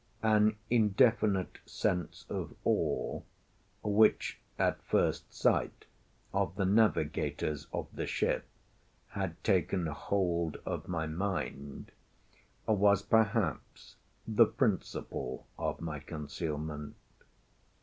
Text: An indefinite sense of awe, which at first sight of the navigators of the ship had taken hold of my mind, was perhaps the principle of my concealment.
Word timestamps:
An 0.23 0.55
indefinite 0.71 1.59
sense 1.63 2.25
of 2.27 2.55
awe, 2.63 3.21
which 3.83 4.39
at 4.57 4.81
first 4.81 5.31
sight 5.31 5.85
of 6.33 6.55
the 6.55 6.65
navigators 6.65 7.67
of 7.71 7.87
the 7.93 8.07
ship 8.07 8.47
had 9.09 9.35
taken 9.43 9.85
hold 9.85 10.57
of 10.65 10.87
my 10.87 11.05
mind, 11.05 11.91
was 12.65 13.03
perhaps 13.03 13.97
the 14.27 14.47
principle 14.47 15.45
of 15.59 15.79
my 15.81 15.99
concealment. 15.99 16.95